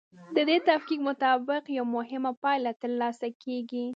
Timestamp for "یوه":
1.77-1.89